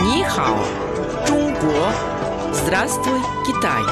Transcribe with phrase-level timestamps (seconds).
[0.00, 0.56] Нихао,
[1.26, 1.92] Чунго.
[2.52, 3.82] Здравствуй, Китай.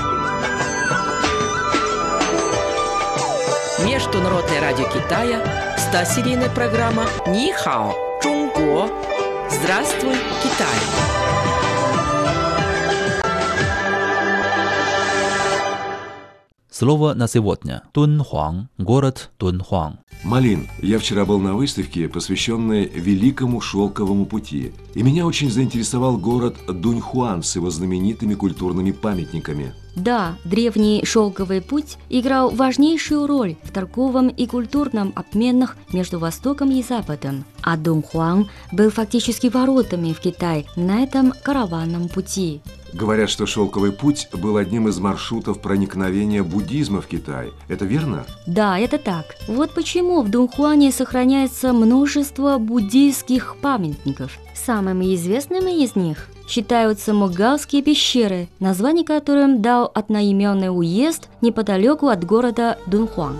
[3.84, 5.42] Международное радио Китая,
[5.76, 8.88] 100-серийная программа Нихао, Чунго.
[9.50, 11.55] Здравствуй, Китай.
[16.78, 17.84] Слово на сегодня.
[17.92, 18.68] Тунхуан.
[18.76, 20.00] Город Тунхуан.
[20.24, 26.56] Малин, я вчера был на выставке, посвященной Великому Шелковому пути, и меня очень заинтересовал город
[26.68, 29.72] Дуньхуан с его знаменитыми культурными памятниками.
[29.94, 36.82] Да, древний шелковый путь играл важнейшую роль в торговом и культурном обменах между Востоком и
[36.82, 42.60] Западом, а Дунхуан был фактически воротами в Китай на этом караванном пути.
[42.96, 47.52] Говорят, что шелковый путь был одним из маршрутов проникновения буддизма в Китай.
[47.68, 48.24] Это верно?
[48.46, 49.36] Да, это так.
[49.48, 54.38] Вот почему в Дунхуане сохраняется множество буддийских памятников.
[54.54, 62.78] Самыми известными из них считаются Могалские пещеры, название которым дал одноименный уезд неподалеку от города
[62.86, 63.36] Дунхуан.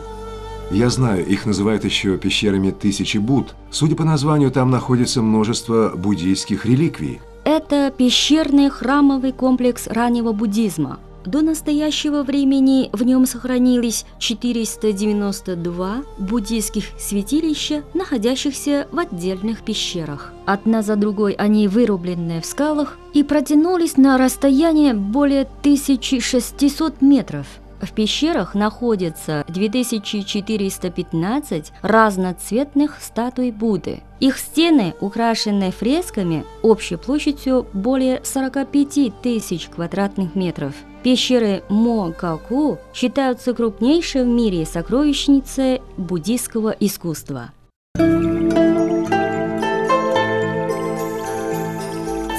[0.70, 3.54] Я знаю, их называют еще пещерами Тысячи Буд.
[3.70, 7.20] Судя по названию, там находится множество буддийских реликвий.
[7.46, 10.98] Это пещерный храмовый комплекс раннего буддизма.
[11.24, 20.32] До настоящего времени в нем сохранились 492 буддийских святилища, находящихся в отдельных пещерах.
[20.44, 27.46] Одна за другой они вырублены в скалах и протянулись на расстояние более 1600 метров–
[27.80, 34.02] в пещерах находится 2415 разноцветных статуй Будды.
[34.20, 40.74] Их стены украшены фресками общей площадью более 45 тысяч квадратных метров.
[41.02, 47.52] Пещеры Мо Каку считаются крупнейшей в мире сокровищницей буддийского искусства.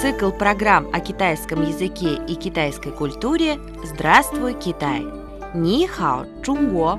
[0.02, 6.99] Цикл программ о китайском языке и китайской культуре «Здравствуй, Китай!» 你好，中国。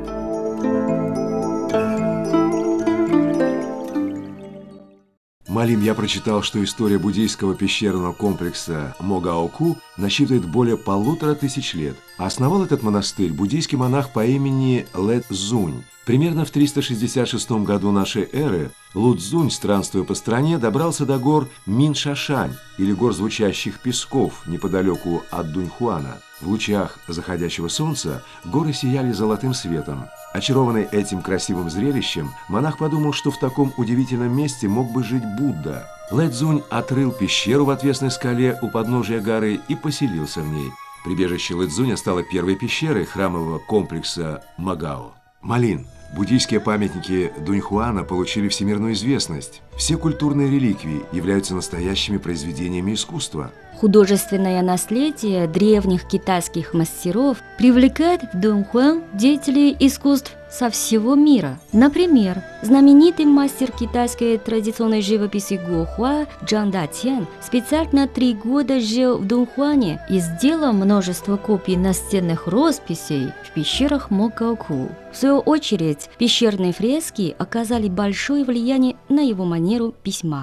[5.48, 11.96] Малим, я прочитал, что история буддийского пещерного комплекса Могаоку насчитывает более полутора тысяч лет.
[12.18, 15.84] А основал этот монастырь буддийский монах по имени Лэ Цзунь.
[16.09, 22.95] Примерно в 366 году нашей эры Лудзунь, странствуя по стране, добрался до гор Миншашань, или
[22.95, 26.17] гор звучащих песков, неподалеку от Дуньхуана.
[26.41, 30.07] В лучах заходящего солнца горы сияли золотым светом.
[30.33, 35.87] Очарованный этим красивым зрелищем, монах подумал, что в таком удивительном месте мог бы жить Будда.
[36.11, 40.71] Лэдзунь отрыл пещеру в отвесной скале у подножия горы и поселился в ней.
[41.05, 45.13] Прибежище Лэдзуня стало первой пещерой храмового комплекса Магао.
[45.43, 49.61] Малин– Буддийские памятники Дуньхуана получили всемирную известность.
[49.77, 53.53] Все культурные реликвии являются настоящими произведениями искусства.
[53.77, 61.59] Художественное наследие древних китайских мастеров привлекает в Дунхуан деятелей искусств со всего мира.
[61.73, 70.01] Например, знаменитый мастер китайской традиционной живописи Гохуа Джан Датьян специально три года жил в Дунхуане
[70.09, 74.89] и сделал множество копий настенных росписей в пещерах Мокаоку.
[75.13, 80.37] В свою очередь, пещерные фрески оказали большое влияние на его манеру письма.